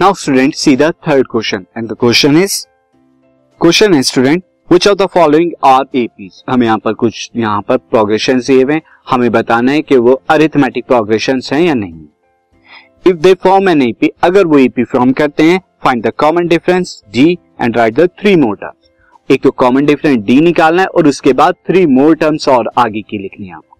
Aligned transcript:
Now 0.00 0.14
student 0.14 0.54
see 0.54 0.74
the 0.76 0.82
third 1.06 1.26
question 1.30 1.64
and 1.76 1.88
the 1.88 1.94
question 2.00 2.36
is 2.36 2.54
question 3.60 3.94
है 3.94 4.00
student 4.02 4.42
which 4.70 4.88
of 4.88 4.96
the 4.98 5.06
following 5.14 5.52
are 5.64 5.84
APs 5.94 6.42
हमें 6.50 6.66
यहाँ 6.66 6.78
पर 6.78 6.94
कुछ, 6.94 7.30
यहाँ 7.36 7.60
पर 7.62 7.76
प्रोग्रेशन 7.76 8.40
दिए 8.40 8.62
हुए 8.62 8.80
हमें 9.10 9.30
बताना 9.32 9.72
है 9.72 9.82
कि 9.82 9.96
वो 9.96 10.20
अरिथमेटिक 10.30 10.86
प्रोग्रेशन 10.86 11.40
है 11.52 11.62
या 11.62 11.74
नहीं। 11.74 12.06
If 13.06 13.16
they 13.16 13.34
form 13.44 13.68
an 13.68 13.82
AP 13.82 14.10
अगर 14.22 14.46
वो 14.46 14.58
एपी 14.58 14.84
फॉर्म 14.84 15.12
करते 15.12 15.42
हैं 15.42 15.60
find 15.84 16.06
the 16.06 16.12
common 16.18 16.48
difference 16.48 17.02
D 17.12 17.30
and 17.60 17.76
write 17.76 17.94
the 17.94 18.08
three 18.20 18.34
more 18.36 18.56
terms 18.56 19.30
एक 19.30 19.42
तो 19.42 19.50
कॉमन 19.52 19.86
डिफरेंस 19.86 20.18
डी 20.18 20.40
निकालना 20.40 20.82
है, 20.82 20.88
और 20.88 21.08
उसके 21.08 21.32
बाद 21.32 21.54
थ्री 21.66 21.86
मोर 21.88 22.16
टर्म्स 22.16 22.48
और 22.48 22.70
आगे 22.78 23.02
की 23.02 23.18
लिखनी 23.18 23.46
है 23.46 23.54
आपको। 23.54 23.78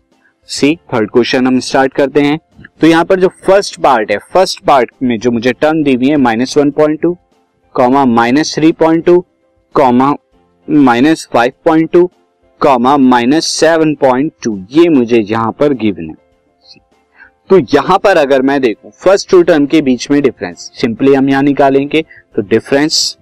सी 0.49 0.75
थर्ड 0.95 1.11
क्वेश्चन 1.11 1.47
हम 1.47 1.59
स्टार्ट 1.61 1.93
करते 1.95 2.21
हैं। 2.21 2.39
तो 2.81 2.87
यहाँ 2.87 3.05
पर 3.05 3.21
जो 3.21 3.29
फ़र्स्ट 3.47 3.81
पार्ट 3.81 4.11
है 4.11 4.17
फ़र्स्ट 4.33 4.61
पार्ट 4.65 4.91
में 5.03 5.19
जो 5.19 5.31
मुझे 5.31 5.53
टर्म 5.53 5.83
दी 5.83 5.95
हुई 5.95 6.09
है 6.09 6.17
minus 6.17 6.57
one 6.59 6.71
point 6.71 7.01
two 7.03 7.17
comma 7.75 8.05
minus 8.07 8.55
three 8.55 8.73
point 8.73 9.05
two 9.05 9.25
comma 9.75 10.13
minus 10.69 11.29
five 11.33 11.53
point 11.65 11.91
two 11.93 12.11
comma 12.61 12.97
minus 12.97 13.47
seven 13.51 13.95
point 13.95 14.33
two 14.45 14.57
ये 14.71 14.89
मुझे 14.89 15.21
यहाँ 15.21 15.53
पर 15.53 15.73
गिवन 15.75 16.09
है। 16.09 16.15
तो 17.51 17.59
यहाँ 17.75 17.99
पर 17.99 18.17
अगर 18.17 18.43
मैं 18.43 18.61
देखूँ 18.61 18.91
फ़र्स्ट 18.95 19.31
टू 19.31 19.43
टर्म 19.43 19.67
के 19.67 19.81
बीच 19.83 20.11
में 20.11 20.21
डिफरेंस 20.23 20.71
सिंपली 20.75 21.15
हम 21.15 21.29
यहाँ 21.31 21.43
निकालेंगे 21.43 22.03
तो 22.37 22.43
difference 22.43 23.17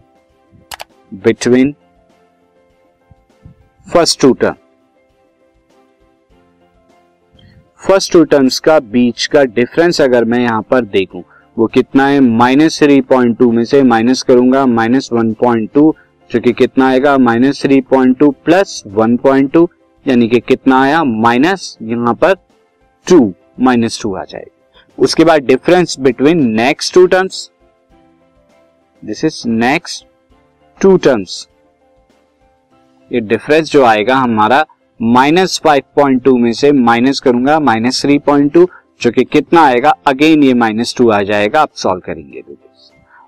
between 1.13 1.75
first 3.87 4.21
two 4.21 4.33
term 4.33 4.55
first 7.83 8.13
two 8.13 8.23
terms 8.25 8.59
का 8.61 8.79
बीच 8.81 9.25
का 9.27 9.43
डिफरेंस 9.45 10.01
अगर 10.01 10.25
मैं 10.25 10.39
यहाँ 10.39 10.63
पर 10.63 10.85
देखूँ, 10.87 11.23
वो 11.57 11.67
कितना 11.67 12.07
है? 12.07 12.21
माइनस 12.21 12.79
थ्री 12.79 13.01
पॉइंट 13.01 13.37
टू 13.39 13.51
में 13.53 13.65
से 13.65 13.83
माइनस 13.83 14.23
करूँगा, 14.23 14.65
माइनस 14.67 15.09
वन 15.13 15.33
पॉइंट 15.33 15.71
टू, 15.75 15.95
जो 16.31 16.41
कि 16.41 16.53
कितना 16.53 16.89
आएगा? 16.89 17.17
Minus 17.19 17.63
three 17.63 17.81
point 17.81 18.19
two 18.19 18.31
plus 18.45 18.83
one 18.89 19.17
point 19.17 19.51
two, 19.53 19.69
यानी 20.07 20.29
कि 20.29 20.41
कितना 20.41 20.81
आया? 20.83 21.03
माइनस 21.05 21.77
यहाँ 21.83 22.15
पर 22.15 22.35
टू, 23.07 23.33
माइनस 23.61 24.01
टू 24.03 24.15
आ 24.15 24.25
जाएगा। 24.25 24.85
उसके 24.99 25.25
बाद 25.25 25.43
difference 25.43 25.99
between 26.01 26.47
next 26.51 26.95
two 26.95 27.07
terms 27.07 27.51
this 29.03 29.25
is 29.25 29.43
next 29.49 30.07
two 30.79 30.97
terms 30.99 31.47
ये 33.11 33.21
डिफरेंस 33.21 33.71
जो 33.71 33.85
आएगा 33.85 34.17
हमारा 34.17 34.65
माइनस 35.03 35.61
फाइव 35.65 35.83
पॉइंट 35.97 36.23
टू 36.25 36.37
में 36.39 36.53
से 36.53 36.71
माइनस 36.73 37.21
करूँगा, 37.21 37.59
माइनस 37.61 38.01
थ्री 38.03 38.19
पॉइंट 38.19 38.53
टू, 38.53 38.67
जो 39.01 39.11
कि 39.11 39.25
कितना 39.25 39.63
आएगा? 39.63 39.91
अगेन 40.07 40.43
ये 40.43 40.53
माइनस 40.55 40.95
टू 40.99 41.09
आ 41.11 41.21
जाएगा, 41.23 41.61
आप 41.61 41.71
सॉल्व 41.75 42.01
करेंगे 42.01 42.43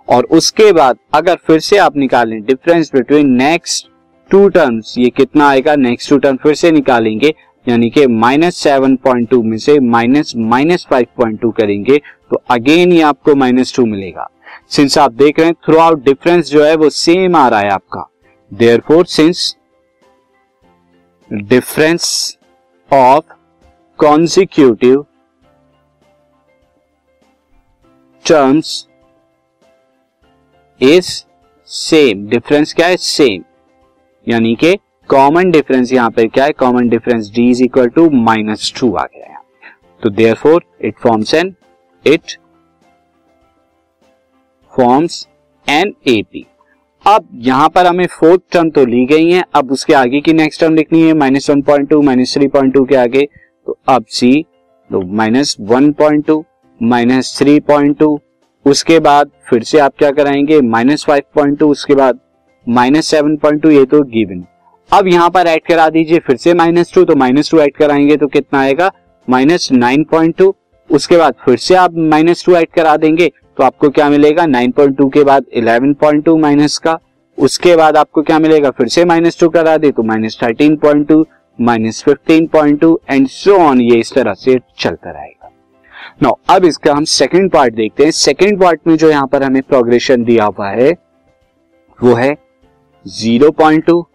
और 0.08 0.24
उसके 0.32 0.70
बाद 0.72 0.98
अगर 1.14 1.36
फिर 1.46 1.58
से 1.60 1.78
आप 1.78 1.96
निकालें 1.96 2.40
difference 2.42 2.90
between 2.94 3.30
next 3.32 3.88
two 4.30 4.48
terms 4.48 4.94
ये 4.98 5.08
कितना 5.10 5.48
आएगा? 5.48 5.74
नेक्स्ट 5.76 6.10
टू 6.10 6.18
टर्म 6.18 6.36
फिर 6.36 6.54
से 6.54 6.70
निकालेंगे, 6.70 7.34
यानी 7.66 7.90
कि 7.90 8.06
माइनस 8.06 8.56
सेवन 8.56 8.96
पॉइंट 9.04 9.28
टू 9.30 9.42
में 9.42 9.58
से 9.58 9.78
minus 9.80 10.32
minus 10.36 10.86
five 10.90 11.06
point 11.16 11.40
two 11.40 11.50
करेंगे 11.50 11.98
तो 12.30 12.42
अगेन 12.50 12.92
ये 12.92 13.02
आपको 13.02 13.34
माइनस 13.34 13.74
टू 13.76 13.86
मिलेगा। 13.86 14.28
सिंस 14.70 14.98
आप 14.98 15.12
देख 15.14 15.38
रहे 15.38 15.48
हैं 15.48 15.54
थ्रू 15.66 15.78
आउट 15.78 16.04
डिफरेंस 16.04 16.50
जो 16.50 16.64
है 16.64 16.74
वो 16.76 16.90
सेम 16.92 17.36
आ 17.36 17.46
रहा 17.48 17.60
है 17.60 17.70
आपका। 17.70 18.08
Therefore 18.88 19.06
since 19.06 19.54
difference 21.34 22.06
of 22.90 23.32
consecutive 23.98 25.04
terms 28.24 28.86
is 30.80 31.10
same 31.68 32.26
difference 32.28 32.72
क्या 32.74 32.86
है? 32.86 32.96
सेम 32.96 33.44
यानी 34.26 34.54
कि 34.54 34.74
कॉमन 35.10 35.50
डिफरेंस 35.50 35.92
यहाँ 35.92 36.10
पर 36.10 36.26
क्या 36.26 36.44
है? 36.44 36.52
Common 36.52 36.88
difference 36.88 37.30
d 37.34 37.50
is 37.50 37.62
equal 37.64 37.88
to 37.88 38.08
minus 38.10 38.72
two 38.80 38.94
आ 38.94 39.04
गया 39.04 39.26
है 39.26 39.42
तो 40.02 40.10
therefore 40.34 40.64
it 40.80 40.98
forms 40.98 41.34
an 41.34 41.54
it 42.04 42.38
forms 44.72 45.26
an 45.66 45.94
AP 46.08 46.46
अब 47.04 47.26
यहाँ 47.36 47.68
पर 47.68 47.86
हमें 47.86 48.06
फोर्थ 48.10 48.40
टर्म 48.52 48.68
तो 48.70 48.84
ली 48.86 49.04
गई 49.06 49.30
है, 49.30 49.42
अब 49.54 49.72
उसके 49.72 49.92
आगे 49.94 50.20
की 50.20 50.32
नेक्स्ट 50.32 50.60
टर्म 50.60 50.74
लिखनी 50.74 51.00
है 51.02 51.12
minus 51.14 51.48
one 51.50 51.62
point 51.62 51.88
two 51.88 52.00
minus 52.02 52.34
three 52.34 52.48
point 52.48 52.72
two 52.74 52.84
के 52.84 52.94
आगे। 52.96 53.26
तो 53.66 53.78
अब 53.88 54.04
सी 54.10 54.32
तो 54.90 55.00
minus 55.16 55.56
one 55.60 55.90
point 55.92 56.26
two 56.26 56.44
minus 56.80 57.36
three 57.38 57.58
point 57.60 57.98
two 57.98 58.18
उसके 58.66 58.98
बाद 59.00 59.30
फिर 59.50 59.62
से 59.62 59.78
आप 59.78 59.94
क्या 59.98 60.10
कराएँगे? 60.10 60.60
माइनस 60.62 61.04
फाइव 61.04 61.22
पॉइंट 61.34 61.58
टू 61.58 61.70
उसके 61.70 61.94
बाद 61.94 62.20
माइनस 62.66 63.06
सेवन 63.06 63.36
पॉइंट 63.36 63.62
टू 63.62 63.70
ये 63.70 63.84
तो 63.84 64.02
गिवन 64.04 64.44
अब 64.90 65.08
यहाँ 65.08 65.30
पर 65.30 65.46
ऐड 65.46 65.66
करा 65.68 65.88
दीजिए, 65.90 66.18
फिर 66.18 66.36
से 66.36 66.54
माइनस 66.54 66.92
टू 66.94 67.04
तो 67.04 67.14
माइनस 67.16 67.50
टू 67.50 67.58
ऐड 67.60 67.76
कराएँगे 67.76 68.16
तो 68.16 68.26
कितना 68.28 68.60
आएगा? 68.60 68.90
माइनस 69.28 69.70
नाइन 69.72 70.04
पॉइंट 70.04 70.36
टू 70.36 70.54
उसके 70.90 71.16
बाद 71.16 71.34
फिर 71.44 71.56
से 71.58 71.74
आप 71.74 71.94
माइनस 71.96 72.44
टू 72.46 72.54
ऐड 72.56 72.68
करा 72.74 72.96
देंगे। 72.96 73.30
तो 73.56 73.64
आपको 73.64 73.88
क्या 73.90 74.08
मिलेगा? 74.10 74.46
नाइन 74.46 74.70
पॉइंट 74.70 74.96
टू 74.98 75.08
के 75.08 75.24
बाद 75.24 75.44
इलेवन 75.54 75.92
पॉइंट 75.94 76.24
टू 76.24 76.36
माइनस 76.38 76.78
का। 76.78 76.98
उसके 77.38 77.76
बाद 77.76 77.96
आपको 77.96 78.22
क्या 78.22 78.38
मिलेगा? 78.38 78.70
फिर 78.70 78.88
से 78.88 79.04
माइनस 79.04 79.38
टू 79.40 79.48
करा 79.48 79.76
दे 79.76 79.90
तो 79.90 80.02
minus 80.02 80.38
thirteen 80.42 80.76
point 80.76 81.06
two 81.08 81.24
minus 81.58 82.02
fifteen 82.04 82.46
point 82.46 82.80
two 82.80 82.98
and 83.10 83.26
so 83.28 83.56
on 83.58 83.80
ये 83.80 83.98
इस 84.00 84.12
तरह 84.14 84.34
से 84.34 84.58
चलता 84.78 85.10
रहेगा। 85.10 85.50
नो 86.22 86.38
अब 86.50 86.64
इसका 86.64 86.92
हम 86.92 87.04
सेकेंड 87.10 87.50
पार्ट 87.50 87.74
देखते 87.74 88.04
हैं। 88.04 88.10
सेकेंड 88.12 88.60
पार्ट 88.60 88.80
में 88.86 88.96
जो 88.96 89.10
यहाँ 89.10 89.26
पर 89.26 89.42
हमें 89.42 89.62
प्रोग्रेशन 89.62 90.24
दिया 90.24 90.44
हुआ 90.46 90.68
है, 90.70 90.90
वो 91.98 92.14
है 92.14 92.34
zero 93.06 93.50
point 93.52 93.84
two 93.86 94.06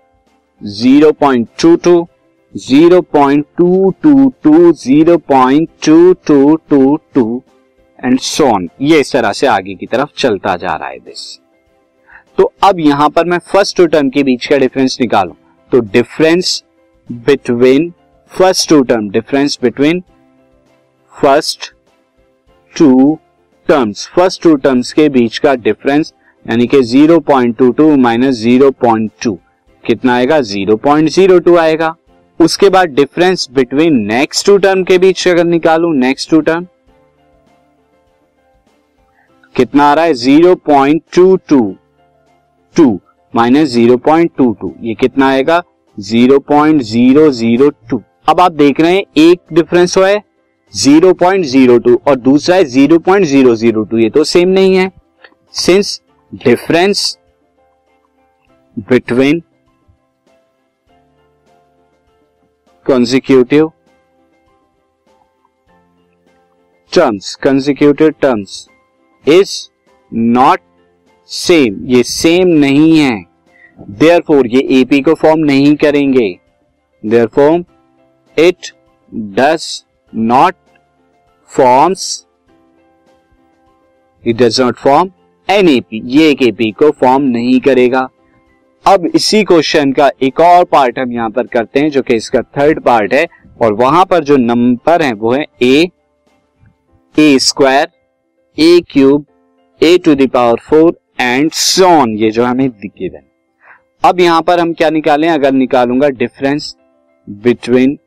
zero 0.61 1.11
point 1.13 1.47
two 1.61 1.75
two 1.77 2.07
zero 2.55 3.01
point 3.13 3.45
two 3.57 3.93
two 4.03 4.29
two 4.43 4.71
zero 4.73 5.17
point 5.29 5.69
two 5.85 6.13
two 6.27 6.55
two 6.69 6.95
two 7.15 7.43
and 7.99 8.19
so on 8.19 8.69
ये 8.81 8.99
इस 8.99 9.11
तरह 9.13 9.31
से 9.31 9.47
आगे 9.47 9.75
की 9.75 9.85
तरफ़ 9.85 10.09
चलता 10.17 10.55
जा 10.57 10.75
रहा 10.75 10.89
है 10.89 10.99
दिस 10.99 11.39
तो 12.37 12.51
अब 12.63 12.79
यहाँ 12.79 13.09
पर 13.09 13.25
मैं 13.25 13.37
फ़र्स्ट 13.47 13.77
टू 13.77 13.85
टर्म 13.87 14.09
के 14.09 14.23
बीच 14.23 14.45
का 14.47 14.57
डिफरेंस 14.57 14.97
निकालू। 15.01 15.35
तो 15.71 15.79
difference 15.93 16.63
between 17.09 17.91
first 18.31 18.69
two 18.69 18.81
term 18.83 19.09
difference 19.09 19.57
between 19.63 20.01
first 21.13 21.71
two 22.73 23.19
terms 23.69 24.07
first 24.15 24.41
two 24.43 24.55
terms 24.55 24.93
के 24.93 25.09
बीच 25.09 25.37
का 25.37 25.55
डिफरेंस 25.57 26.13
यानी 26.45 26.67
कि 26.67 26.81
0.22 26.85 27.95
माइनस 27.97 28.35
ज़ीरो 28.35 28.69
पॉइंट 28.71 29.11
टू 29.23 29.37
कितना 29.83 30.15
आएगा? 30.15 30.39
0.02 30.41 31.57
आएगा। 31.57 31.95
उसके 32.39 32.69
बाद 32.69 32.89
difference 32.89 33.47
between 33.51 33.97
next 34.07 34.45
two 34.45 34.57
term 34.57 34.83
के 34.83 34.97
बीच 34.97 35.27
अगर 35.27 35.43
निकालू 35.45 35.91
नेक्स्ट 35.93 36.29
टू 36.29 36.39
टर्म 36.41 36.65
कितना 39.55 39.83
आ 39.83 39.93
रहा 39.93 40.05
है? 40.05 40.13
0.222 40.13 42.99
minus 43.33 43.67
zero 43.69 43.97
point 43.99 44.31
two 44.37 44.51
two 44.61 44.73
ये 44.81 44.93
कितना 44.95 45.27
आएगा? 45.29 45.63
0.002 45.97 48.01
अब 48.29 48.39
आप 48.39 48.51
देख 48.53 48.79
रहे 48.81 48.95
हैं, 48.95 49.03
एक 49.17 49.39
डिफरेंस 49.53 49.97
है 49.97 50.23
0.02 50.73 51.97
और 52.07 52.15
दूसरा 52.17 52.55
है 52.55 52.63
0.002 52.65 53.99
ये 53.99 54.09
तो 54.09 54.23
सेम 54.23 54.49
नहीं 54.49 54.75
है. 54.75 54.91
Since 55.55 56.01
difference 56.33 57.17
between 58.89 59.41
consecutive 62.85 63.71
terms 66.91 67.35
consecutive 67.43 68.09
terms 68.21 68.67
is 69.25 69.51
not 70.11 70.59
same 71.29 71.85
ये 71.87 72.03
सेम 72.03 72.47
नहीं 72.47 72.97
है. 72.99 73.23
देयर 73.79 74.21
फोर 74.27 74.47
ये 74.47 74.61
एपी 74.79 75.01
को 75.01 75.13
फॉर्म 75.15 75.39
नहीं 75.41 75.75
करेंगे. 75.75 76.29
Therefore 77.35 77.63
it 78.37 78.71
does 79.35 79.85
not 80.13 80.55
forms 81.51 82.25
it 84.23 84.37
does 84.37 84.61
not 84.61 84.77
form 84.77 85.11
an 85.49 85.69
AP 85.69 86.01
ये 86.11 86.29
एक 86.29 86.41
एपी 86.43 86.71
को 86.71 86.89
फॉर्म 86.91 87.23
नहीं 87.25 87.59
करेगा. 87.59 88.07
अब 88.85 89.05
इसी 89.15 89.43
क्वेश्चन 89.43 89.91
का 89.91 90.09
एक 90.23 90.39
और 90.39 90.63
पार्ट 90.65 90.99
हम 90.99 91.13
यहाँ 91.13 91.29
पर 91.29 91.47
करते 91.47 91.79
हैं, 91.79 91.89
जो 91.89 92.01
कि 92.01 92.15
इसका 92.15 92.41
थर्ड 92.57 92.79
पार्ट 92.83 93.13
है. 93.13 93.25
और 93.61 93.73
वहाँ 93.73 94.03
पर 94.05 94.23
जो 94.23 94.37
नंबर 94.37 95.01
है, 95.01 95.13
वो 95.13 95.33
है 95.33 95.45
a 95.61 95.89
a 97.15 97.37
square 97.39 97.87
a 98.59 98.79
cube 98.91 99.25
a 99.81 99.97
to 99.97 100.15
the power 100.15 100.59
four 100.59 100.93
and 101.21 101.51
so on 101.53 102.17
ये 102.17 102.31
जो 102.31 102.43
हमें 102.45 102.69
दिखे 102.69 103.09
अब 104.03 104.19
यहाँ 104.19 104.41
पर 104.41 104.59
हम 104.59 104.73
क्या 104.73 104.89
निकालें? 104.89 105.27
अगर 105.29 105.51
निकालूँगा 105.53 106.09
difference 106.09 106.75
between 107.27 107.97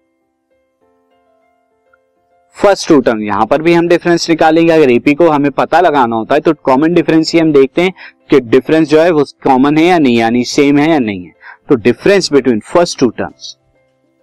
first 2.56 2.88
two 2.88 3.00
term 3.00 3.22
यहाँ 3.22 3.46
पर 3.46 3.62
भी 3.62 3.72
हम 3.72 3.88
डिफरेंस 3.88 4.28
निकालेंगे। 4.30 4.72
अगर 4.72 4.90
एपी 4.90 5.14
को 5.14 5.28
हमें 5.28 5.50
पता 5.52 5.80
लगाना 5.80 6.16
होता 6.16 6.34
है 6.34 6.40
तो 6.40 6.52
कॉमन 6.64 6.94
डिफरेंस 6.94 7.32
ही 7.34 7.38
हम 7.40 7.52
देखते 7.52 7.82
हैं 7.82 7.92
कि 8.30 8.40
डिफरेंस 8.40 8.88
जो 8.88 9.00
है 9.00 9.10
वो 9.10 9.24
कॉमन 9.44 9.78
है 9.78 9.84
या 9.84 9.98
नहीं, 9.98 10.16
यानी 10.18 10.44
सेम 10.44 10.78
है 10.78 10.90
या 10.90 10.98
नहीं 10.98 11.24
है. 11.24 11.32
तो 11.68 11.74
difference 11.78 12.32
between 12.32 12.60
first 12.66 12.98
two 13.00 13.08
terms 13.10 13.56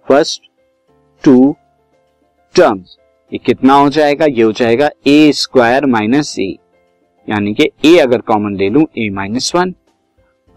first 0.08 0.42
two 1.24 1.54
terms 2.54 2.96
ये 3.32 3.38
कितना 3.38 3.74
हो 3.74 3.88
जाएगा? 3.90 4.26
ये 4.26 4.42
हो 4.42 4.52
जाएगा 4.52 4.88
ए 5.06 5.32
स्क्वायर 5.34 5.86
माइनस 5.86 6.34
ए 6.38 6.54
यानी 7.28 7.52
कि 7.54 7.70
ए 7.84 7.96
अगर 7.98 8.20
कॉमन 8.30 8.56
ले 8.56 8.68
लू 8.70 8.86
ए 8.98 9.08
माइनस 9.14 9.52
वन 9.54 9.74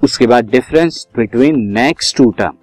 उसके 0.01 0.27
बाद 0.27 0.49
difference 0.49 1.07
between 1.17 1.59
next 1.73 2.17
two 2.17 2.29
term 2.31 2.57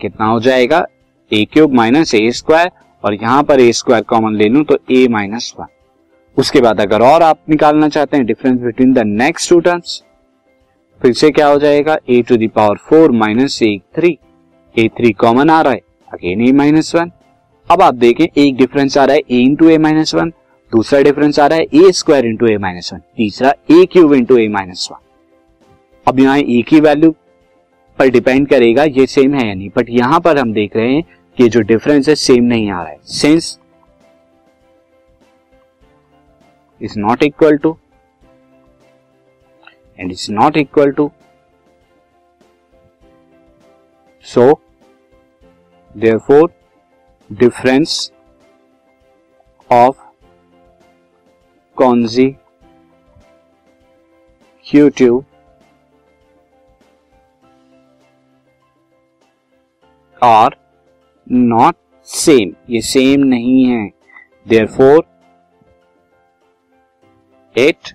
कितना 0.00 0.26
हो 0.26 0.40
जाएगा? 0.40 0.84
A 1.32 1.44
cube 1.52 1.72
minus 1.74 2.14
a 2.14 2.30
square 2.32 2.70
और 3.04 3.14
यहाँ 3.14 3.42
पर 3.42 3.60
ए 3.60 3.70
स्क्वायर 3.72 4.02
कॉमन 4.04 4.34
ले 4.36 4.48
लू 4.48 4.62
तो 4.64 4.78
ए 4.92 5.06
माइनस 5.10 5.54
वन 5.58 5.66
उसके 6.36 6.60
बाद 6.60 6.80
अगर 6.80 7.02
और 7.02 7.22
आप 7.22 7.38
निकालना 7.50 7.88
चाहते 7.88 8.16
हैं 8.16 8.26
difference 8.26 8.60
between 8.60 8.92
the 8.92 9.02
next 9.06 9.50
two 9.50 9.60
terms 9.60 10.02
फिर 11.00 11.12
से 11.12 11.30
क्या 11.30 11.46
हो 11.48 11.58
जाएगा? 11.58 11.96
A 12.10 12.22
to 12.22 12.36
the power 12.36 12.76
four 12.88 13.12
minus 13.12 13.62
a 13.62 13.78
three 13.94 14.18
a 14.74 14.88
three 14.96 15.12
common 15.14 15.50
आ 15.50 15.60
रहा 15.62 15.72
है। 15.72 15.80
अगेन 16.12 16.40
ए 16.40 16.52
माइनस 16.52 16.94
वन 16.94 17.10
अब 17.68 17.82
आप 17.82 17.94
देखें, 17.94 18.26
एक 18.26 18.56
डिफरेंस 18.56 18.96
आ 18.98 19.04
रहा 19.04 19.16
है 19.16 19.20
a 19.20 19.40
into 19.40 19.68
a 19.68 19.78
minus 19.78 20.14
one 20.14 20.32
दूसरा 20.72 21.00
डिफरेंस 21.02 21.38
आ 21.40 21.46
रहा 21.46 21.58
है 21.58 21.64
a 21.64 21.92
square 21.92 22.26
into 22.26 22.46
a 22.46 22.56
minus 22.58 22.92
one 22.92 23.00
तीसरा 23.16 23.52
a 23.70 23.84
cube 23.92 24.12
into 24.14 24.36
a 24.38 24.46
minus 24.48 24.88
one 24.92 24.98
अब 26.06 26.20
यहाँ 26.20 26.38
ए 26.38 26.62
की 26.68 26.80
वैल्यू 26.80 27.14
पर 27.98 28.08
डिपेंड 28.10 28.48
करेगा, 28.48 28.84
ये 28.84 29.06
सेम 29.06 29.34
है 29.34 29.46
या 29.46 29.54
नहीं। 29.54 29.68
बट 29.76 29.90
यहाँ 29.90 30.20
पर 30.20 30.38
हम 30.38 30.52
देख 30.52 30.76
रहे 30.76 30.94
हैं 30.94 31.02
कि 31.38 31.48
जो 31.48 31.60
डिफरेंस 31.62 32.08
है 32.08 32.14
सेम 32.16 32.44
नहीं 32.44 32.70
आ 32.70 32.82
रहा 32.82 32.90
है। 32.90 32.98
Since 33.12 33.58
is 36.80 36.98
not 36.98 37.22
equal 37.22 37.56
to 37.56 37.76
and 39.98 40.10
is 40.12 40.26
not 40.32 40.56
equal 40.56 40.90
to 40.92 41.10
so 44.24 44.52
therefore 45.96 46.50
difference 47.30 48.10
of 49.70 50.02
consecutive 51.76 52.36
are 60.22 60.56
not 61.26 61.74
same 62.08 62.52
ये 62.70 62.80
सेम 62.82 63.24
नहीं 63.24 63.64
है. 63.64 63.90
Therefore 64.66 65.02
it 67.56 67.94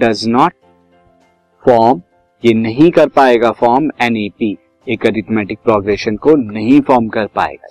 does 0.00 0.26
not 0.28 0.52
form 1.62 2.02
ये 2.42 2.52
नहीं 2.54 2.90
कर 2.90 3.08
पाएगा 3.08 3.50
फॉर्म 3.60 3.90
एनईपी 4.00 4.56
एक 4.88 5.06
अरिथमेटिक 5.06 5.58
प्रोग्रेशन 5.58 6.16
को 6.16 6.34
नहीं 6.34 6.80
फॉर्म 6.80 7.08
कर 7.08 7.26
पाएगा 7.26 7.68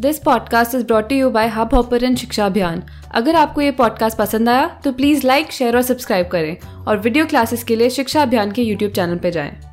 this 0.00 0.18
podcast 0.18 0.74
is 0.74 0.86
brought 0.86 1.12
you 1.12 1.30
by 1.30 1.48
Hubhopper 1.74 2.14
Shiksha 2.14 2.46
Abhiyan 2.46 2.82
अगर 3.14 3.34
आपको 3.34 3.60
ये 3.60 3.70
पॉडकास्ट 3.70 4.18
पसंद 4.18 4.48
आया 4.48 4.80
तो 4.84 4.92
प्लीज़ 4.92 5.26
लाइक 5.26 5.52
शेयर 5.52 5.76
और 5.76 5.82
सब्सक्राइब 5.82 6.28
करें। 6.28 6.56
और 6.88 6.98
वीडियो 6.98 7.26
क्लासेस 7.26 7.64
के 7.64 7.76
लिए 7.76 7.90
शिक्षा 7.90 8.22
अभियान 8.22 8.52
के 8.52 8.62
यूट्यूब 8.62 8.92
चैनल 8.92 9.18
पर 9.18 9.30
जाएँ। 9.30 9.67